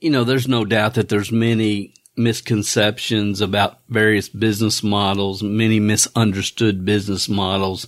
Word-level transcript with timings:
you 0.00 0.10
know, 0.10 0.24
there's 0.24 0.48
no 0.48 0.64
doubt 0.64 0.94
that 0.94 1.08
there's 1.08 1.30
many 1.30 1.94
misconceptions 2.16 3.40
about 3.40 3.78
various 3.88 4.28
business 4.28 4.82
models, 4.82 5.42
many 5.42 5.78
misunderstood 5.78 6.84
business 6.84 7.28
models 7.28 7.86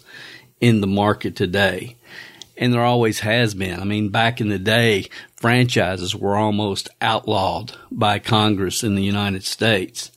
in 0.61 0.81
the 0.81 0.87
market 0.87 1.35
today. 1.35 1.97
And 2.57 2.73
there 2.73 2.85
always 2.85 3.21
has 3.21 3.55
been. 3.55 3.81
I 3.81 3.85
mean, 3.85 4.11
back 4.11 4.41
in 4.41 4.49
the 4.49 4.59
day, 4.59 5.09
franchises 5.37 6.15
were 6.15 6.37
almost 6.37 6.89
outlawed 7.01 7.73
by 7.91 8.19
Congress 8.19 8.85
in 8.85 8.95
the 8.95 9.03
United 9.03 9.45
States. 9.45 10.13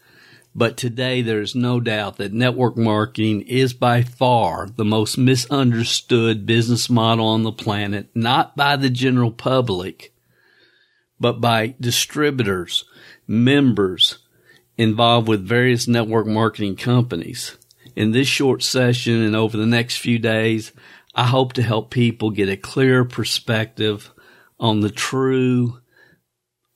But 0.53 0.77
today 0.77 1.21
there's 1.21 1.55
no 1.55 1.79
doubt 1.79 2.17
that 2.17 2.31
network 2.31 2.77
marketing 2.77 3.41
is 3.41 3.73
by 3.73 4.03
far 4.03 4.69
the 4.69 4.85
most 4.85 5.17
misunderstood 5.17 6.45
business 6.45 6.89
model 6.89 7.27
on 7.27 7.43
the 7.43 7.51
planet, 7.51 8.09
not 8.13 8.55
by 8.55 8.77
the 8.77 8.89
general 8.89 9.31
public, 9.31 10.13
but 11.25 11.41
by 11.41 11.73
distributors, 11.81 12.85
members 13.25 14.19
involved 14.77 15.27
with 15.27 15.43
various 15.43 15.87
network 15.87 16.27
marketing 16.27 16.75
companies. 16.75 17.57
In 17.95 18.11
this 18.11 18.27
short 18.27 18.61
session 18.61 19.23
and 19.23 19.35
over 19.35 19.57
the 19.57 19.65
next 19.65 19.97
few 19.97 20.19
days, 20.19 20.71
I 21.15 21.25
hope 21.25 21.53
to 21.53 21.63
help 21.63 21.89
people 21.89 22.29
get 22.29 22.47
a 22.47 22.55
clear 22.55 23.03
perspective 23.05 24.13
on 24.59 24.81
the 24.81 24.91
true 24.91 25.79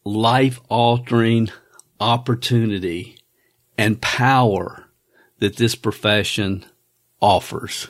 life 0.03 0.59
altering 0.67 1.51
opportunity 1.99 3.19
and 3.77 4.01
power 4.01 4.89
that 5.37 5.57
this 5.57 5.75
profession 5.75 6.65
offers. 7.21 7.89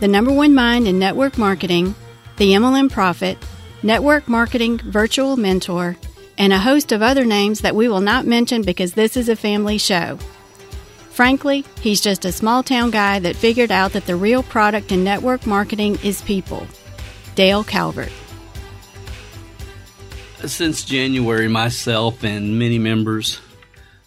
the 0.00 0.08
number 0.08 0.32
one 0.32 0.54
mind 0.54 0.86
in 0.86 0.98
network 0.98 1.38
marketing, 1.38 1.94
the 2.36 2.52
MLM 2.52 2.90
Prophet, 2.90 3.38
network 3.82 4.28
marketing 4.28 4.78
virtual 4.78 5.36
mentor, 5.36 5.96
and 6.36 6.52
a 6.52 6.58
host 6.58 6.92
of 6.92 7.02
other 7.02 7.24
names 7.24 7.60
that 7.60 7.74
we 7.74 7.88
will 7.88 8.00
not 8.00 8.26
mention 8.26 8.62
because 8.62 8.94
this 8.94 9.16
is 9.16 9.28
a 9.28 9.36
family 9.36 9.78
show. 9.78 10.18
Frankly, 11.10 11.64
he's 11.80 12.00
just 12.00 12.24
a 12.24 12.32
small 12.32 12.62
town 12.62 12.90
guy 12.90 13.18
that 13.18 13.34
figured 13.34 13.72
out 13.72 13.92
that 13.92 14.06
the 14.06 14.14
real 14.14 14.42
product 14.42 14.92
in 14.92 15.02
network 15.02 15.46
marketing 15.46 15.98
is 16.04 16.22
people. 16.22 16.66
Dale 17.34 17.64
Calvert 17.64 18.12
since 20.46 20.84
January, 20.84 21.48
myself 21.48 22.22
and 22.22 22.58
many 22.58 22.78
members 22.78 23.40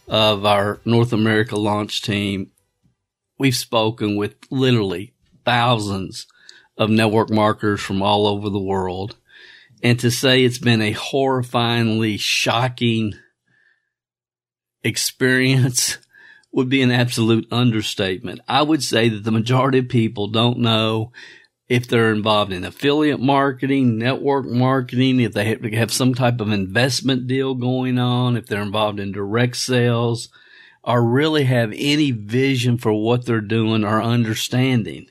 of 0.08 0.45
our 0.45 0.80
North 0.86 1.14
America 1.14 1.58
launch 1.58 2.02
team, 2.02 2.52
we've 3.38 3.56
spoken 3.56 4.16
with 4.16 4.36
literally 4.50 5.14
thousands 5.45 6.28
of 6.78 6.89
network 6.89 7.30
marketers 7.30 7.81
from 7.81 8.02
all 8.02 8.28
over 8.28 8.50
the 8.50 8.59
world. 8.59 9.16
And 9.84 10.00
to 10.00 10.11
say 10.11 10.44
it's 10.44 10.59
been 10.59 10.81
a 10.81 10.94
horrifyingly 10.94 12.20
shocking 12.20 13.14
experience 14.84 15.97
would 16.52 16.69
be 16.69 16.81
an 16.81 16.92
absolute 16.92 17.47
understatement. 17.52 18.41
I 18.47 18.62
would 18.62 18.84
say 18.84 19.09
that 19.09 19.24
the 19.24 19.31
majority 19.31 19.79
of 19.79 19.90
people 19.90 20.28
don't 20.28 20.59
know 20.59 21.12
if 21.69 21.88
they're 21.88 22.12
involved 22.12 22.52
in 22.52 22.66
affiliate 22.66 23.22
marketing, 23.22 23.97
network 23.97 24.46
marketing, 24.46 25.22
if 25.22 25.31
they 25.31 25.58
have 25.72 25.94
some 25.94 26.13
type 26.13 26.41
of 26.41 26.52
investment 26.52 27.28
deal 27.28 27.56
going 27.56 27.97
on, 27.97 28.35
if 28.35 28.46
they're 28.46 28.62
involved 28.62 29.00
in 29.00 29.13
direct 29.13 29.56
sales, 29.56 30.28
or 30.84 31.02
really 31.02 31.46
have 31.46 31.72
any 31.73 32.12
vision 32.12 32.78
for 32.78 32.91
what 32.91 33.25
they're 33.25 33.40
doing 33.40 33.85
or 33.85 34.02
understanding. 34.02 35.08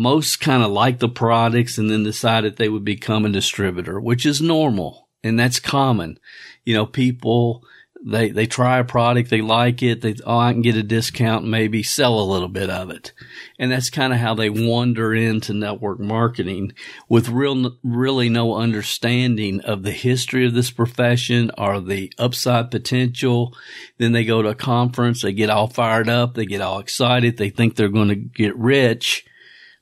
Most 0.00 0.40
kind 0.40 0.62
of 0.62 0.70
like 0.70 1.00
the 1.00 1.08
products 1.08 1.76
and 1.76 1.90
then 1.90 2.04
decide 2.04 2.44
that 2.44 2.56
they 2.56 2.68
would 2.68 2.84
become 2.84 3.24
a 3.24 3.30
distributor, 3.30 4.00
which 4.00 4.24
is 4.24 4.40
normal 4.40 5.08
and 5.22 5.38
that's 5.38 5.60
common. 5.60 6.18
You 6.64 6.74
know, 6.74 6.86
people, 6.86 7.64
they, 8.04 8.30
they 8.30 8.46
try 8.46 8.78
a 8.78 8.84
product, 8.84 9.30
they 9.30 9.40
like 9.40 9.82
it, 9.82 10.00
they, 10.00 10.14
oh, 10.24 10.38
I 10.38 10.52
can 10.52 10.62
get 10.62 10.76
a 10.76 10.82
discount 10.82 11.42
and 11.42 11.50
maybe 11.50 11.82
sell 11.82 12.20
a 12.20 12.30
little 12.30 12.48
bit 12.48 12.70
of 12.70 12.90
it. 12.90 13.12
And 13.58 13.72
that's 13.72 13.90
kind 13.90 14.12
of 14.12 14.20
how 14.20 14.34
they 14.34 14.50
wander 14.50 15.14
into 15.14 15.52
network 15.52 15.98
marketing 15.98 16.72
with 17.08 17.28
real, 17.28 17.76
really 17.82 18.28
no 18.28 18.54
understanding 18.54 19.60
of 19.62 19.82
the 19.82 19.90
history 19.90 20.46
of 20.46 20.54
this 20.54 20.70
profession 20.70 21.50
or 21.58 21.80
the 21.80 22.12
upside 22.18 22.70
potential. 22.70 23.56
Then 23.98 24.12
they 24.12 24.24
go 24.24 24.42
to 24.42 24.50
a 24.50 24.54
conference, 24.54 25.22
they 25.22 25.32
get 25.32 25.50
all 25.50 25.68
fired 25.68 26.08
up, 26.08 26.34
they 26.34 26.46
get 26.46 26.60
all 26.60 26.78
excited, 26.78 27.36
they 27.36 27.50
think 27.50 27.74
they're 27.74 27.88
going 27.88 28.08
to 28.08 28.14
get 28.14 28.56
rich, 28.56 29.24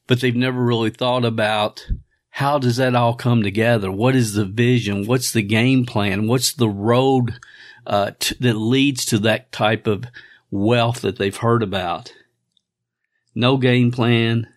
but 0.07 0.21
they've 0.21 0.37
never 0.37 0.63
really 0.63 0.91
thought 0.91 1.25
about 1.25 1.87
how 2.31 2.59
does 2.59 2.77
that 2.77 2.95
all 2.95 3.15
come 3.15 3.43
together? 3.43 3.91
What 3.91 4.15
is 4.15 4.35
the 4.35 4.45
vision? 4.45 5.07
What's 5.07 5.33
the 5.33 5.43
game 5.43 5.87
plan? 5.87 6.29
What's 6.29 6.53
the 6.53 6.69
road 6.69 7.39
uh, 7.87 8.11
t- 8.19 8.37
that 8.41 8.55
leads 8.55 9.05
to 9.07 9.19
that 9.21 9.53
type 9.53 9.87
of 9.87 10.05
wealth 10.51 11.03
that 11.03 11.19
they've 11.19 11.37
heard 11.37 11.63
about. 11.63 12.13
No 13.35 13.57
game 13.57 13.91
plan, 13.91 14.49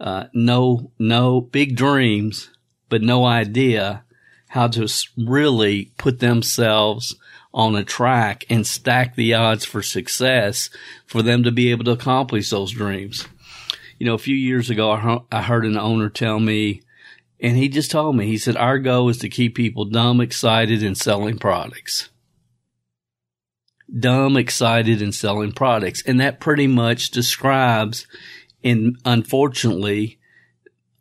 uh, 0.00 0.24
no, 0.32 0.92
no 0.98 1.40
big 1.40 1.76
dreams, 1.76 2.50
but 2.88 3.02
no 3.02 3.24
idea 3.24 4.04
how 4.48 4.68
to 4.68 4.88
really 5.16 5.92
put 5.98 6.20
themselves 6.20 7.14
on 7.52 7.74
a 7.74 7.84
track 7.84 8.44
and 8.48 8.66
stack 8.66 9.14
the 9.14 9.34
odds 9.34 9.64
for 9.64 9.82
success 9.82 10.70
for 11.06 11.22
them 11.22 11.42
to 11.42 11.50
be 11.50 11.70
able 11.70 11.84
to 11.84 11.90
accomplish 11.90 12.50
those 12.50 12.72
dreams. 12.72 13.26
You 13.98 14.06
know, 14.06 14.14
a 14.14 14.18
few 14.18 14.36
years 14.36 14.70
ago, 14.70 15.24
I 15.32 15.42
heard 15.42 15.64
an 15.64 15.78
owner 15.78 16.10
tell 16.10 16.38
me, 16.38 16.82
and 17.40 17.56
he 17.56 17.68
just 17.68 17.90
told 17.90 18.16
me, 18.16 18.26
he 18.26 18.38
said, 18.38 18.56
our 18.56 18.78
goal 18.78 19.08
is 19.08 19.18
to 19.18 19.28
keep 19.28 19.54
people 19.54 19.84
dumb, 19.86 20.20
excited, 20.20 20.82
and 20.82 20.96
selling 20.96 21.38
products 21.38 22.10
dumb, 23.98 24.36
excited, 24.36 25.00
and 25.00 25.14
selling 25.14 25.52
products. 25.52 26.02
And 26.02 26.20
that 26.20 26.40
pretty 26.40 26.66
much 26.66 27.10
describes, 27.10 28.06
and 28.62 28.98
unfortunately, 29.04 30.18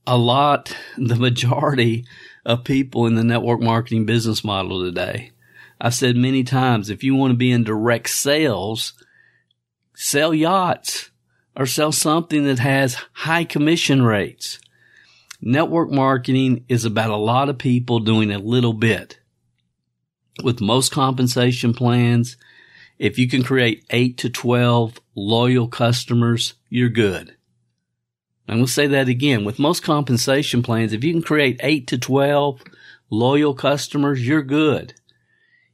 a 0.08 0.18
lot, 0.18 0.76
the 0.98 1.16
majority 1.16 2.06
of 2.46 2.64
people 2.64 3.08
in 3.08 3.16
the 3.16 3.24
network 3.24 3.62
marketing 3.62 4.06
business 4.06 4.44
model 4.44 4.84
today. 4.84 5.32
I've 5.82 5.96
said 5.96 6.16
many 6.16 6.44
times, 6.44 6.90
if 6.90 7.04
you 7.04 7.16
want 7.16 7.32
to 7.32 7.38
be 7.38 7.52
in 7.52 7.64
direct 7.64 8.10
sales, 8.10 8.94
sell 9.96 10.34
yachts 10.34 11.10
or 11.56 11.66
sell 11.66 11.92
something 11.92 12.46
that 12.46 12.60
has 12.60 12.98
high 13.14 13.44
commission 13.44 14.04
rates. 14.04 14.60
Network 15.42 15.92
marketing 15.92 16.66
is 16.68 16.86
about 16.86 17.10
a 17.10 17.16
lot 17.16 17.50
of 17.50 17.58
people 17.58 18.00
doing 18.00 18.32
a 18.32 18.40
little 18.40 18.74
bit. 18.74 19.20
With 20.44 20.60
most 20.60 20.92
compensation 20.92 21.74
plans, 21.74 22.36
if 22.98 23.18
you 23.18 23.28
can 23.28 23.44
create 23.44 23.86
eight 23.90 24.18
to 24.20 24.30
12 24.30 25.00
loyal 25.16 25.68
customers, 25.68 26.56
you're 26.70 26.90
good. 26.90 27.36
I'm 28.48 28.58
going 28.58 28.66
to 28.66 28.72
say 28.72 28.88
that 28.88 29.08
again. 29.08 29.44
With 29.44 29.60
most 29.60 29.84
compensation 29.84 30.62
plans, 30.62 30.94
if 30.94 31.04
you 31.04 31.14
can 31.14 31.24
create 31.24 31.60
eight 31.64 31.88
to 31.88 31.98
12 31.98 32.62
loyal 33.10 33.54
customers, 33.54 34.26
you're 34.26 34.44
good. 34.44 34.94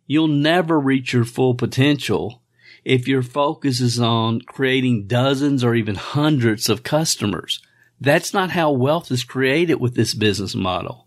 You'll 0.07 0.27
never 0.27 0.79
reach 0.79 1.13
your 1.13 1.25
full 1.25 1.55
potential 1.55 2.40
if 2.83 3.07
your 3.07 3.21
focus 3.21 3.79
is 3.79 3.99
on 3.99 4.41
creating 4.41 5.07
dozens 5.07 5.63
or 5.63 5.75
even 5.75 5.95
hundreds 5.95 6.69
of 6.69 6.83
customers. 6.83 7.61
That's 7.99 8.33
not 8.33 8.51
how 8.51 8.71
wealth 8.71 9.11
is 9.11 9.23
created 9.23 9.75
with 9.75 9.95
this 9.95 10.13
business 10.13 10.55
model. 10.55 11.05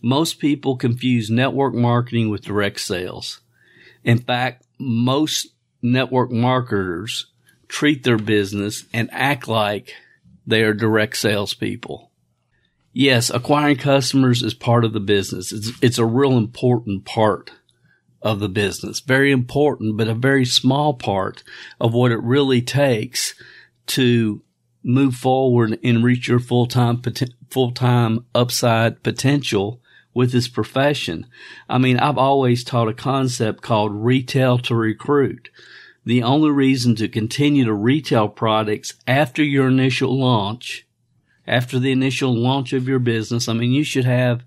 Most 0.00 0.38
people 0.38 0.76
confuse 0.76 1.28
network 1.28 1.74
marketing 1.74 2.30
with 2.30 2.44
direct 2.44 2.80
sales. 2.80 3.40
In 4.04 4.18
fact, 4.18 4.64
most 4.78 5.48
network 5.82 6.30
marketers 6.30 7.26
treat 7.68 8.04
their 8.04 8.16
business 8.16 8.84
and 8.92 9.10
act 9.12 9.48
like 9.48 9.92
they 10.46 10.62
are 10.62 10.72
direct 10.72 11.16
salespeople. 11.18 12.10
Yes, 12.94 13.28
acquiring 13.28 13.76
customers 13.76 14.42
is 14.42 14.54
part 14.54 14.84
of 14.84 14.94
the 14.94 15.00
business. 15.00 15.52
It's, 15.52 15.70
it's 15.82 15.98
a 15.98 16.06
real 16.06 16.38
important 16.38 17.04
part 17.04 17.50
of 18.22 18.40
the 18.40 18.48
business. 18.48 19.00
Very 19.00 19.30
important, 19.30 19.96
but 19.96 20.08
a 20.08 20.14
very 20.14 20.44
small 20.44 20.94
part 20.94 21.42
of 21.80 21.94
what 21.94 22.12
it 22.12 22.22
really 22.22 22.60
takes 22.62 23.34
to 23.86 24.42
move 24.82 25.14
forward 25.14 25.78
and 25.82 26.04
reach 26.04 26.28
your 26.28 26.38
full-time, 26.38 27.02
full-time 27.50 28.24
upside 28.34 29.02
potential 29.02 29.80
with 30.14 30.32
this 30.32 30.48
profession. 30.48 31.26
I 31.68 31.78
mean, 31.78 31.98
I've 31.98 32.18
always 32.18 32.64
taught 32.64 32.88
a 32.88 32.94
concept 32.94 33.62
called 33.62 33.92
retail 33.94 34.58
to 34.58 34.74
recruit. 34.74 35.50
The 36.04 36.22
only 36.22 36.50
reason 36.50 36.96
to 36.96 37.08
continue 37.08 37.64
to 37.66 37.74
retail 37.74 38.28
products 38.28 38.94
after 39.06 39.44
your 39.44 39.68
initial 39.68 40.18
launch, 40.18 40.86
after 41.48 41.78
the 41.78 41.90
initial 41.90 42.34
launch 42.34 42.72
of 42.72 42.86
your 42.86 42.98
business, 42.98 43.48
I 43.48 43.54
mean, 43.54 43.72
you 43.72 43.82
should 43.82 44.04
have, 44.04 44.44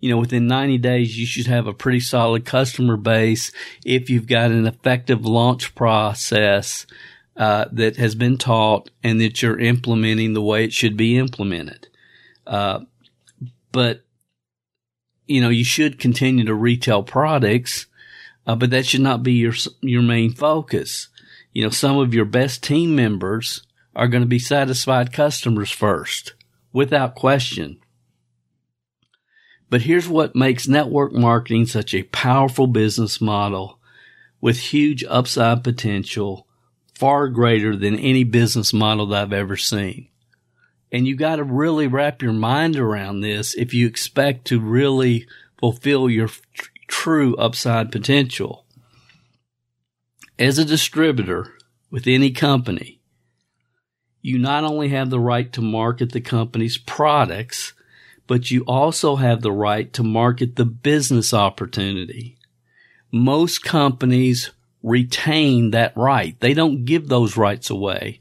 you 0.00 0.10
know, 0.10 0.18
within 0.18 0.46
90 0.46 0.78
days, 0.78 1.18
you 1.18 1.26
should 1.26 1.46
have 1.46 1.66
a 1.66 1.72
pretty 1.72 2.00
solid 2.00 2.44
customer 2.44 2.96
base 2.96 3.50
if 3.84 4.10
you've 4.10 4.26
got 4.26 4.50
an 4.50 4.66
effective 4.66 5.24
launch 5.24 5.74
process 5.74 6.86
uh, 7.36 7.64
that 7.72 7.96
has 7.96 8.14
been 8.14 8.36
taught 8.36 8.90
and 9.02 9.20
that 9.20 9.40
you're 9.40 9.58
implementing 9.58 10.34
the 10.34 10.42
way 10.42 10.64
it 10.64 10.72
should 10.72 10.96
be 10.96 11.18
implemented. 11.18 11.88
Uh, 12.46 12.80
but 13.72 14.04
you 15.26 15.40
know, 15.40 15.48
you 15.48 15.64
should 15.64 15.98
continue 15.98 16.44
to 16.44 16.54
retail 16.54 17.02
products, 17.02 17.86
uh, 18.46 18.54
but 18.54 18.70
that 18.70 18.84
should 18.84 19.00
not 19.00 19.22
be 19.22 19.32
your 19.32 19.54
your 19.80 20.02
main 20.02 20.32
focus. 20.32 21.08
You 21.52 21.64
know, 21.64 21.70
some 21.70 21.98
of 21.98 22.12
your 22.12 22.24
best 22.26 22.62
team 22.62 22.94
members 22.94 23.62
are 23.94 24.08
going 24.08 24.22
to 24.22 24.28
be 24.28 24.38
satisfied 24.38 25.12
customers 25.12 25.70
first, 25.70 26.34
without 26.72 27.14
question. 27.14 27.78
But 29.70 29.82
here's 29.82 30.08
what 30.08 30.36
makes 30.36 30.68
network 30.68 31.12
marketing 31.12 31.66
such 31.66 31.94
a 31.94 32.02
powerful 32.02 32.66
business 32.66 33.20
model 33.20 33.78
with 34.40 34.58
huge 34.58 35.04
upside 35.04 35.64
potential, 35.64 36.46
far 36.94 37.28
greater 37.28 37.74
than 37.74 37.98
any 37.98 38.24
business 38.24 38.72
model 38.72 39.06
that 39.06 39.22
I've 39.22 39.32
ever 39.32 39.56
seen. 39.56 40.08
And 40.90 41.06
you 41.06 41.16
got 41.16 41.36
to 41.36 41.44
really 41.44 41.86
wrap 41.86 42.20
your 42.20 42.34
mind 42.34 42.76
around 42.76 43.20
this 43.20 43.54
if 43.54 43.72
you 43.72 43.86
expect 43.86 44.46
to 44.48 44.60
really 44.60 45.26
fulfill 45.58 46.10
your 46.10 46.28
tr- 46.28 46.68
true 46.86 47.34
upside 47.36 47.90
potential. 47.90 48.66
As 50.38 50.58
a 50.58 50.64
distributor 50.64 51.54
with 51.90 52.06
any 52.06 52.30
company, 52.30 53.00
you 54.22 54.38
not 54.38 54.62
only 54.62 54.88
have 54.88 55.10
the 55.10 55.20
right 55.20 55.52
to 55.52 55.60
market 55.60 56.12
the 56.12 56.20
company's 56.20 56.78
products, 56.78 57.74
but 58.28 58.50
you 58.50 58.62
also 58.62 59.16
have 59.16 59.42
the 59.42 59.52
right 59.52 59.92
to 59.92 60.04
market 60.04 60.54
the 60.54 60.64
business 60.64 61.34
opportunity. 61.34 62.38
Most 63.10 63.64
companies 63.64 64.52
retain 64.82 65.72
that 65.72 65.96
right. 65.96 66.38
They 66.38 66.54
don't 66.54 66.84
give 66.84 67.08
those 67.08 67.36
rights 67.36 67.68
away. 67.68 68.20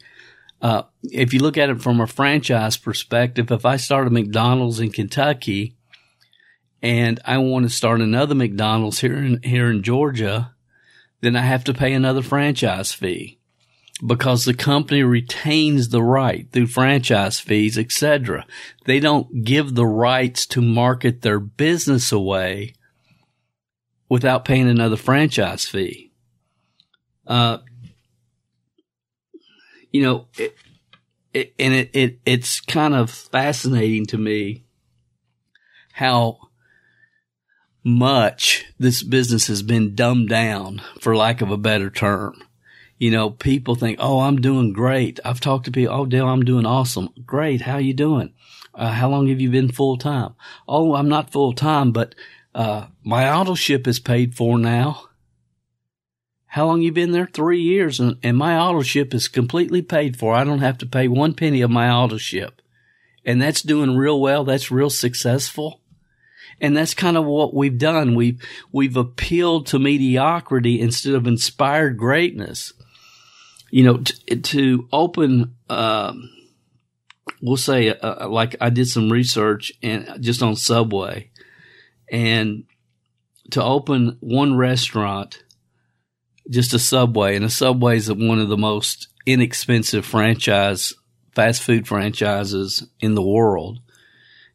Uh, 0.59 0.83
if 1.03 1.33
you 1.33 1.39
look 1.39 1.57
at 1.57 1.69
it 1.69 1.81
from 1.81 2.01
a 2.01 2.07
franchise 2.07 2.77
perspective, 2.77 3.51
if 3.51 3.65
I 3.65 3.77
start 3.77 4.07
a 4.07 4.09
McDonald's 4.09 4.79
in 4.79 4.91
Kentucky 4.91 5.75
and 6.81 7.19
I 7.25 7.37
want 7.37 7.65
to 7.65 7.69
start 7.69 8.01
another 8.01 8.35
McDonald's 8.35 8.99
here 8.99 9.17
in, 9.17 9.41
here 9.43 9.69
in 9.69 9.83
Georgia, 9.83 10.53
then 11.21 11.35
I 11.35 11.41
have 11.41 11.63
to 11.65 11.73
pay 11.73 11.93
another 11.93 12.21
franchise 12.21 12.91
fee 12.91 13.39
because 14.05 14.45
the 14.45 14.53
company 14.53 15.03
retains 15.03 15.89
the 15.89 16.01
right 16.01 16.51
through 16.51 16.67
franchise 16.67 17.39
fees, 17.39 17.77
etc. 17.77 18.45
They 18.85 18.99
don't 18.99 19.43
give 19.43 19.75
the 19.75 19.85
rights 19.85 20.45
to 20.47 20.61
market 20.61 21.21
their 21.21 21.39
business 21.39 22.11
away 22.11 22.73
without 24.09 24.45
paying 24.45 24.67
another 24.67 24.97
franchise 24.97 25.65
fee. 25.65 26.11
Uh, 27.27 27.59
you 29.91 30.01
know, 30.01 30.27
it, 30.37 30.55
it, 31.33 31.53
and 31.59 31.73
it, 31.73 31.89
it, 31.93 32.19
it's 32.25 32.59
kind 32.59 32.93
of 32.93 33.09
fascinating 33.09 34.05
to 34.07 34.17
me 34.17 34.63
how 35.93 36.39
much 37.83 38.65
this 38.79 39.03
business 39.03 39.47
has 39.47 39.63
been 39.63 39.95
dumbed 39.95 40.29
down 40.29 40.81
for 40.99 41.15
lack 41.15 41.41
of 41.41 41.51
a 41.51 41.57
better 41.57 41.89
term. 41.89 42.41
You 43.01 43.09
know, 43.09 43.31
people 43.31 43.73
think, 43.73 43.97
"Oh, 43.99 44.19
I'm 44.19 44.39
doing 44.41 44.73
great." 44.73 45.19
I've 45.25 45.39
talked 45.39 45.65
to 45.65 45.71
people, 45.71 45.91
"Oh, 45.91 46.05
Dale, 46.05 46.27
I'm 46.27 46.45
doing 46.45 46.67
awesome. 46.67 47.09
Great. 47.25 47.61
How 47.61 47.73
are 47.73 47.81
you 47.81 47.95
doing? 47.95 48.31
Uh, 48.75 48.91
how 48.91 49.09
long 49.09 49.27
have 49.29 49.41
you 49.41 49.49
been 49.49 49.71
full 49.71 49.97
time?" 49.97 50.35
"Oh, 50.67 50.93
I'm 50.93 51.09
not 51.09 51.31
full 51.31 51.53
time, 51.53 51.93
but 51.93 52.13
uh, 52.53 52.85
my 53.03 53.27
auto 53.27 53.55
ship 53.55 53.87
is 53.87 53.97
paid 53.97 54.35
for 54.35 54.59
now." 54.59 55.07
How 56.45 56.67
long 56.67 56.83
you 56.83 56.91
been 56.91 57.11
there? 57.11 57.25
Three 57.25 57.59
years, 57.59 57.99
and, 57.99 58.17
and 58.21 58.37
my 58.37 58.55
auto 58.55 58.83
ship 58.83 59.15
is 59.15 59.27
completely 59.27 59.81
paid 59.81 60.15
for. 60.15 60.35
I 60.35 60.43
don't 60.43 60.59
have 60.59 60.77
to 60.77 60.85
pay 60.85 61.07
one 61.07 61.33
penny 61.33 61.61
of 61.61 61.71
my 61.71 61.89
auto 61.89 62.17
ship, 62.17 62.61
and 63.25 63.41
that's 63.41 63.63
doing 63.63 63.97
real 63.97 64.21
well. 64.21 64.43
That's 64.43 64.69
real 64.69 64.91
successful, 64.91 65.81
and 66.59 66.77
that's 66.77 66.93
kind 66.93 67.17
of 67.17 67.25
what 67.25 67.55
we've 67.55 67.79
done. 67.79 68.13
We've 68.13 68.39
we've 68.71 68.95
appealed 68.95 69.65
to 69.67 69.79
mediocrity 69.79 70.79
instead 70.79 71.15
of 71.15 71.25
inspired 71.25 71.97
greatness. 71.97 72.73
You 73.71 73.83
know, 73.85 73.97
to, 73.97 74.35
to 74.35 74.87
open, 74.91 75.55
uh, 75.69 76.13
we'll 77.41 77.57
say, 77.57 77.89
uh, 77.89 78.27
like 78.29 78.55
I 78.61 78.69
did 78.69 78.87
some 78.87 79.11
research 79.11 79.71
and 79.81 80.17
just 80.19 80.43
on 80.43 80.55
Subway, 80.55 81.31
and 82.11 82.65
to 83.51 83.63
open 83.63 84.17
one 84.19 84.55
restaurant 84.55 85.43
just 86.49 86.73
a 86.73 86.79
Subway, 86.79 87.35
and 87.35 87.45
a 87.45 87.49
Subway 87.49 87.97
is 87.97 88.11
one 88.11 88.39
of 88.39 88.49
the 88.49 88.57
most 88.57 89.07
inexpensive 89.25 90.05
franchise 90.05 90.93
fast 91.33 91.63
food 91.63 91.87
franchises 91.87 92.87
in 92.99 93.15
the 93.15 93.21
world. 93.21 93.79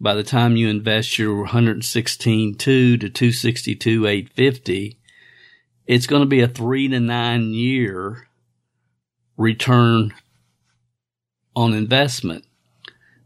by 0.00 0.14
the 0.14 0.22
time 0.22 0.56
you 0.56 0.68
invest 0.68 1.18
your 1.18 1.44
116.2 1.46 2.58
to 2.58 2.98
262 2.98 4.06
850 4.06 4.98
it's 5.86 6.06
going 6.06 6.20
to 6.20 6.26
be 6.26 6.40
a 6.40 6.48
3 6.48 6.88
to 6.88 7.00
9 7.00 7.54
year 7.54 8.28
return 9.38 10.12
on 11.56 11.72
investment 11.72 12.44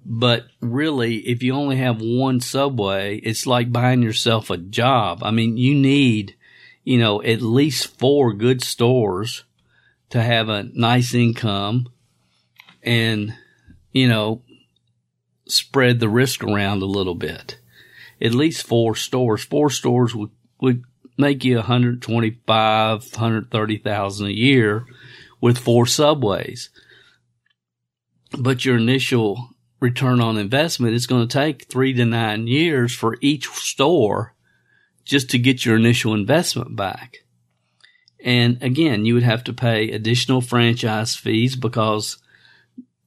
but 0.07 0.47
really 0.61 1.17
if 1.29 1.43
you 1.43 1.53
only 1.53 1.77
have 1.77 2.01
one 2.01 2.41
subway 2.41 3.17
it's 3.25 3.47
like 3.47 3.73
buying 3.73 4.03
yourself 4.03 4.51
a 4.51 4.57
job 4.57 5.21
i 5.25 5.33
mean 5.33 5.57
you 5.57 5.75
need 5.75 6.37
you 6.85 6.97
know 6.97 7.21
at 7.23 7.43
least 7.43 7.99
four 7.99 8.33
good 8.33 8.63
stores 8.63 9.43
to 10.13 10.23
have 10.23 10.51
a 10.51 10.65
nice 10.75 11.15
income 11.15 11.89
and, 12.83 13.35
you 13.93 14.07
know, 14.07 14.43
spread 15.47 16.01
the 16.01 16.09
risk 16.09 16.45
around 16.45 16.83
a 16.83 16.87
little 16.87 17.15
bit. 17.15 17.59
At 18.21 18.35
least 18.35 18.67
four 18.67 18.95
stores. 18.95 19.43
Four 19.43 19.71
stores 19.71 20.15
would, 20.15 20.29
would 20.61 20.85
make 21.17 21.45
you 21.45 21.57
125, 21.57 23.03
130,000 23.05 24.27
a 24.27 24.31
year 24.31 24.85
with 25.43 25.59
four 25.59 25.85
subways. 25.85 26.71
But 28.39 28.65
your 28.65 28.79
initial 28.79 29.51
return 29.81 30.23
on 30.23 30.39
investment 30.39 30.95
is 30.95 31.07
going 31.07 31.29
to 31.29 31.39
take 31.39 31.65
three 31.65 31.93
to 31.93 32.07
nine 32.07 32.47
years 32.47 32.95
for 32.95 33.19
each 33.21 33.49
store 33.49 34.35
just 35.05 35.29
to 35.31 35.39
get 35.39 35.67
your 35.67 35.77
initial 35.77 36.15
investment 36.15 36.77
back. 36.77 37.19
And 38.25 38.63
again, 38.63 39.05
you 39.05 39.15
would 39.15 39.25
have 39.25 39.43
to 39.45 39.53
pay 39.53 39.91
additional 39.91 40.41
franchise 40.41 41.17
fees 41.17 41.57
because 41.57 42.19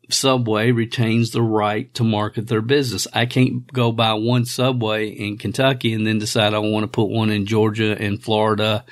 Subway 0.10 0.72
retains 0.72 1.32
the 1.32 1.42
right 1.42 1.92
to 1.94 2.04
market 2.04 2.48
their 2.48 2.62
business. 2.62 3.08
I 3.14 3.26
can't 3.26 3.66
go 3.72 3.94
buy 3.94 4.14
one 4.14 4.44
Subway 4.44 5.08
in 5.08 5.38
Kentucky 5.38 5.94
and 5.94 6.06
then 6.06 6.20
decide 6.20 6.54
I 6.54 6.60
want 6.60 6.84
to 6.84 6.88
put 6.88 7.10
one 7.10 7.30
in 7.30 7.46
Georgia 7.46 7.98
and 7.98 8.22
Florida 8.22 8.84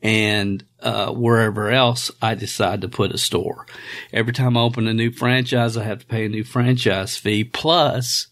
and 0.00 0.64
uh, 0.84 1.10
wherever 1.10 1.70
else 1.70 2.10
I 2.20 2.34
decide 2.34 2.82
to 2.82 2.88
put 2.88 3.14
a 3.14 3.18
store. 3.18 3.66
Every 4.12 4.34
time 4.34 4.56
I 4.56 4.60
open 4.60 4.86
a 4.86 4.94
new 4.94 5.10
franchise, 5.10 5.76
I 5.76 5.84
have 5.84 6.00
to 6.00 6.06
pay 6.06 6.26
a 6.26 6.28
new 6.28 6.44
franchise 6.44 7.16
fee. 7.16 7.42
Plus, 7.42 8.28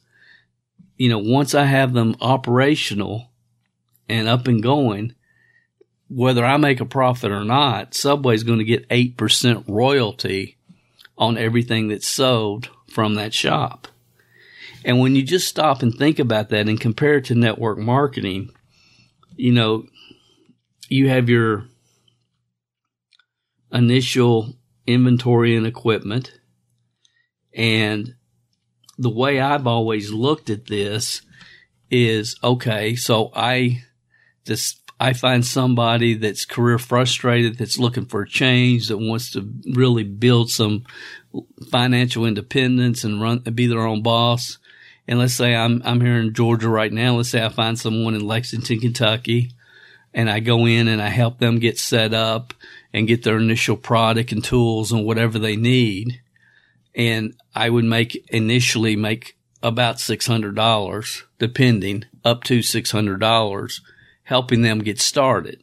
you 0.97 1.09
know, 1.09 1.19
once 1.19 1.55
I 1.55 1.65
have 1.65 1.95
them 1.95 2.15
operational 2.21 3.31
and 4.09 4.29
up 4.29 4.47
and 4.47 4.63
going, 4.63 5.15
whether 6.09 6.45
I 6.45 6.59
make 6.59 6.81
a 6.81 6.85
profit 6.85 7.33
or 7.33 7.43
not, 7.43 7.95
Subway's 7.95 8.43
going 8.43 8.59
to 8.59 8.65
get 8.65 8.89
8% 8.91 9.65
royalty 9.67 10.59
on 11.17 11.39
everything 11.39 11.89
that's 11.89 12.07
sold 12.07 12.69
from 12.87 13.15
that 13.15 13.33
shop. 13.33 13.89
And 14.85 15.01
when 15.01 15.17
you 15.17 15.23
just 15.23 15.49
stop 15.49 15.83
and 15.83 15.95
think 15.95 16.19
about 16.19 16.51
that 16.51 16.69
and 16.69 16.79
compare 16.79 17.17
it 17.17 17.27
to 17.27 17.35
network 17.35 17.79
marketing, 17.79 18.51
you 19.37 19.53
know, 19.53 19.87
you 20.89 21.09
have 21.09 21.31
your 21.31 21.67
initial 23.73 24.55
inventory 24.87 25.57
and 25.57 25.67
equipment. 25.67 26.33
And 27.55 28.15
the 28.99 29.11
way 29.11 29.41
I've 29.41 29.67
always 29.67 30.11
looked 30.11 30.51
at 30.51 30.67
this 30.67 31.23
is 31.91 32.37
okay, 32.43 32.97
so 32.97 33.31
I 33.35 33.83
just 34.45 34.81
I 34.99 35.13
find 35.13 35.45
somebody 35.45 36.15
that's 36.15 36.45
career 36.45 36.79
frustrated, 36.79 37.59
that's 37.59 37.79
looking 37.79 38.07
for 38.07 38.23
a 38.23 38.29
change, 38.29 38.89
that 38.89 38.99
wants 38.99 39.33
to 39.33 39.53
really 39.73 40.05
build 40.05 40.51
some 40.51 40.85
financial 41.71 42.25
independence 42.25 43.03
and 43.03 43.21
run, 43.21 43.41
be 43.41 43.67
their 43.67 43.87
own 43.87 44.03
boss. 44.03 44.59
And 45.09 45.19
let's 45.19 45.35
say 45.35 45.57
I'm, 45.57 45.83
I'm 45.85 46.01
here 46.01 46.21
in 46.21 46.35
Georgia 46.35 46.69
right 46.69 46.93
now. 46.93 47.17
Let's 47.17 47.31
say 47.31 47.45
I 47.45 47.49
find 47.49 47.77
someone 47.77 48.15
in 48.15 48.25
Lexington, 48.25 48.79
Kentucky 48.79 49.51
and 50.15 50.31
I 50.31 50.41
go 50.41 50.67
in 50.67 50.89
and 50.89 51.01
I 51.01 51.09
help 51.09 51.39
them 51.39 51.59
get 51.59 51.79
set 51.79 52.15
up 52.15 52.55
and 52.93 53.09
get 53.09 53.23
their 53.23 53.39
initial 53.39 53.77
product 53.77 54.33
and 54.33 54.45
tools 54.45 54.93
and 54.93 55.05
whatever 55.05 55.39
they 55.39 55.57
need. 55.57 56.21
And 56.95 57.35
I 57.55 57.71
would 57.71 57.85
make 57.85 58.23
initially 58.29 58.97
make 58.97 59.37
about 59.63 59.97
$600 59.97 61.23
depending 61.39 62.05
up 62.25 62.45
to 62.45 62.59
$600 62.59 63.81
helping 64.25 64.63
them 64.63 64.81
get 64.81 65.01
started. 65.01 65.63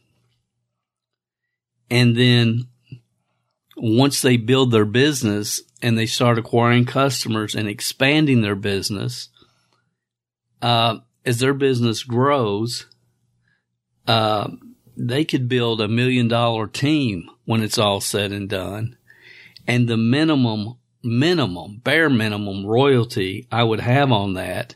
And 1.90 2.16
then 2.16 2.68
once 3.76 4.22
they 4.22 4.36
build 4.36 4.70
their 4.70 4.84
business 4.84 5.62
and 5.82 5.98
they 5.98 6.06
start 6.06 6.38
acquiring 6.38 6.84
customers 6.84 7.54
and 7.54 7.68
expanding 7.68 8.42
their 8.42 8.54
business, 8.54 9.28
uh, 10.62 10.98
as 11.24 11.38
their 11.38 11.54
business 11.54 12.02
grows, 12.02 12.86
uh, 14.06 14.50
they 15.08 15.24
could 15.24 15.48
build 15.48 15.80
a 15.80 15.88
million 15.88 16.28
dollar 16.28 16.66
team 16.66 17.30
when 17.46 17.62
it's 17.62 17.78
all 17.78 18.00
said 18.00 18.32
and 18.32 18.48
done. 18.48 18.96
And 19.66 19.88
the 19.88 19.96
minimum, 19.96 20.76
minimum, 21.02 21.80
bare 21.82 22.10
minimum 22.10 22.66
royalty 22.66 23.46
I 23.50 23.64
would 23.64 23.80
have 23.80 24.12
on 24.12 24.34
that 24.34 24.74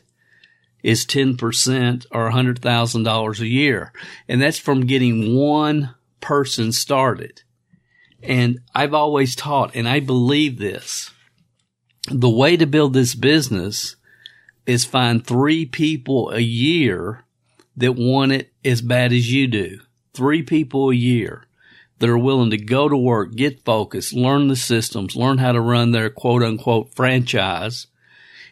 is 0.81 1.05
10% 1.05 2.05
or 2.11 2.31
$100,000 2.31 3.39
a 3.39 3.47
year. 3.47 3.91
And 4.27 4.41
that's 4.41 4.57
from 4.57 4.87
getting 4.87 5.35
one 5.35 5.93
person 6.21 6.71
started. 6.71 7.43
And 8.23 8.59
I've 8.73 8.93
always 8.93 9.35
taught, 9.35 9.75
and 9.75 9.87
I 9.87 9.99
believe 9.99 10.57
this, 10.57 11.11
the 12.09 12.29
way 12.29 12.57
to 12.57 12.65
build 12.65 12.93
this 12.93 13.13
business 13.13 13.95
is 14.65 14.85
find 14.85 15.25
three 15.25 15.65
people 15.65 16.31
a 16.31 16.39
year 16.39 17.25
that 17.77 17.93
want 17.93 18.31
it 18.31 18.51
as 18.63 18.81
bad 18.81 19.13
as 19.13 19.31
you 19.31 19.47
do. 19.47 19.79
Three 20.15 20.41
people 20.41 20.89
a 20.89 20.95
year 20.95 21.43
that 21.99 22.09
are 22.09 22.17
willing 22.17 22.49
to 22.51 22.57
go 22.57 22.89
to 22.89 22.97
work, 22.97 23.35
get 23.35 23.63
focused, 23.63 24.13
learn 24.13 24.47
the 24.47 24.55
systems, 24.55 25.15
learn 25.15 25.37
how 25.37 25.51
to 25.51 25.61
run 25.61 25.91
their 25.91 26.09
quote 26.09 26.43
unquote 26.43 26.93
franchise 26.95 27.87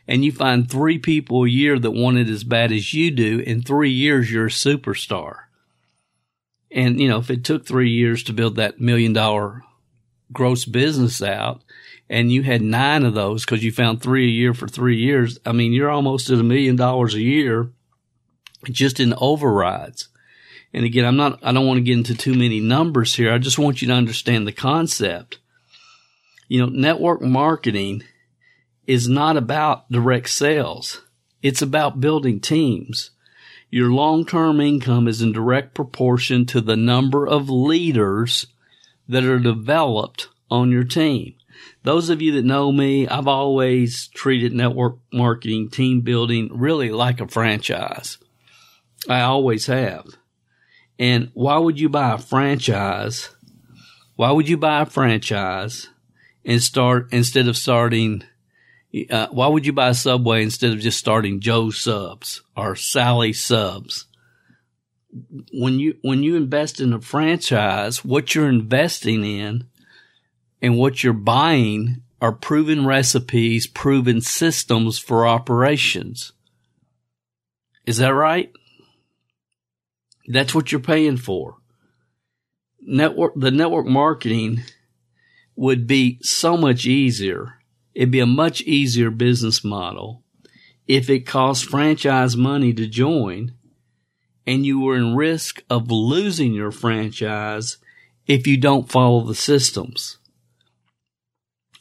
and 0.07 0.25
you 0.25 0.31
find 0.31 0.69
three 0.69 0.99
people 0.99 1.43
a 1.43 1.49
year 1.49 1.79
that 1.79 1.91
want 1.91 2.17
it 2.17 2.27
as 2.27 2.43
bad 2.43 2.71
as 2.71 2.93
you 2.93 3.11
do, 3.11 3.39
in 3.39 3.61
three 3.61 3.91
years, 3.91 4.31
you're 4.31 4.47
a 4.47 4.49
superstar. 4.49 5.43
And, 6.71 6.99
you 6.99 7.07
know, 7.07 7.19
if 7.19 7.29
it 7.29 7.43
took 7.43 7.65
three 7.65 7.89
years 7.89 8.23
to 8.23 8.33
build 8.33 8.55
that 8.55 8.81
million 8.81 9.13
dollar 9.13 9.63
gross 10.31 10.65
business 10.65 11.21
out 11.21 11.61
and 12.09 12.31
you 12.31 12.41
had 12.41 12.61
nine 12.61 13.05
of 13.05 13.13
those 13.13 13.45
because 13.45 13.63
you 13.63 13.71
found 13.71 14.01
three 14.01 14.25
a 14.25 14.31
year 14.31 14.53
for 14.53 14.67
three 14.67 14.97
years, 14.97 15.39
I 15.45 15.51
mean, 15.51 15.71
you're 15.71 15.91
almost 15.91 16.29
at 16.29 16.39
a 16.39 16.43
million 16.43 16.75
dollars 16.75 17.13
a 17.13 17.21
year 17.21 17.71
just 18.65 18.99
in 18.99 19.13
overrides. 19.17 20.09
And 20.73 20.85
again, 20.85 21.05
I'm 21.05 21.15
not, 21.15 21.39
I 21.43 21.51
don't 21.51 21.67
want 21.67 21.77
to 21.77 21.83
get 21.83 21.97
into 21.97 22.15
too 22.15 22.33
many 22.33 22.59
numbers 22.59 23.13
here. 23.15 23.31
I 23.31 23.37
just 23.37 23.59
want 23.59 23.81
you 23.81 23.87
to 23.89 23.93
understand 23.93 24.47
the 24.47 24.51
concept. 24.51 25.37
You 26.47 26.61
know, 26.61 26.67
network 26.67 27.21
marketing 27.21 28.03
is 28.87 29.07
not 29.07 29.37
about 29.37 29.89
direct 29.91 30.29
sales. 30.29 31.01
It's 31.41 31.61
about 31.61 32.01
building 32.01 32.39
teams. 32.39 33.11
Your 33.69 33.91
long-term 33.91 34.61
income 34.61 35.07
is 35.07 35.21
in 35.21 35.31
direct 35.31 35.73
proportion 35.73 36.45
to 36.47 36.61
the 36.61 36.75
number 36.75 37.27
of 37.27 37.49
leaders 37.49 38.47
that 39.07 39.23
are 39.23 39.39
developed 39.39 40.29
on 40.49 40.71
your 40.71 40.83
team. 40.83 41.35
Those 41.83 42.09
of 42.09 42.21
you 42.21 42.31
that 42.33 42.45
know 42.45 42.71
me, 42.71 43.07
I've 43.07 43.27
always 43.27 44.07
treated 44.09 44.53
network 44.53 44.97
marketing, 45.11 45.69
team 45.69 46.01
building 46.01 46.49
really 46.51 46.89
like 46.89 47.19
a 47.19 47.27
franchise. 47.27 48.17
I 49.09 49.21
always 49.21 49.65
have. 49.67 50.05
And 51.03 51.31
why 51.33 51.57
would 51.57 51.81
you 51.81 51.89
buy 51.89 52.13
a 52.13 52.17
franchise? 52.17 53.29
Why 54.15 54.31
would 54.31 54.47
you 54.47 54.55
buy 54.55 54.83
a 54.83 54.85
franchise 54.85 55.89
and 56.45 56.63
start 56.63 57.09
instead 57.11 57.49
of 57.49 57.57
starting 57.57 58.23
uh, 59.09 59.27
why 59.31 59.47
would 59.47 59.65
you 59.65 59.73
buy 59.73 59.91
Subway 59.91 60.43
instead 60.43 60.71
of 60.71 60.79
just 60.79 60.97
starting 60.97 61.41
Joe 61.41 61.71
Subs 61.71 62.41
or 62.55 62.77
Sally 62.77 63.33
Subs? 63.33 64.05
When 65.51 65.77
you 65.77 65.97
when 66.03 66.23
you 66.23 66.37
invest 66.37 66.79
in 66.79 66.93
a 66.93 67.01
franchise, 67.01 68.05
what 68.05 68.33
you're 68.33 68.47
investing 68.47 69.25
in 69.25 69.65
and 70.61 70.77
what 70.77 71.03
you're 71.03 71.11
buying 71.11 72.01
are 72.21 72.31
proven 72.31 72.85
recipes, 72.85 73.67
proven 73.67 74.21
systems 74.21 74.99
for 74.99 75.27
operations. 75.27 76.31
Is 77.85 77.97
that 77.97 78.13
right? 78.13 78.53
That's 80.27 80.55
what 80.55 80.71
you're 80.71 80.81
paying 80.81 81.17
for. 81.17 81.57
Network 82.81 83.33
the 83.35 83.51
network 83.51 83.85
marketing 83.85 84.61
would 85.55 85.87
be 85.87 86.19
so 86.21 86.57
much 86.57 86.85
easier 86.85 87.59
It'd 87.93 88.11
be 88.11 88.19
a 88.19 88.25
much 88.25 88.61
easier 88.61 89.11
business 89.11 89.63
model 89.63 90.23
if 90.87 91.09
it 91.09 91.27
cost 91.27 91.65
franchise 91.65 92.35
money 92.35 92.73
to 92.73 92.87
join 92.87 93.53
and 94.45 94.65
you 94.65 94.79
were 94.79 94.97
in 94.97 95.15
risk 95.15 95.63
of 95.69 95.91
losing 95.91 96.53
your 96.53 96.71
franchise 96.71 97.77
if 98.25 98.47
you 98.47 98.57
don't 98.57 98.91
follow 98.91 99.21
the 99.23 99.35
systems. 99.35 100.17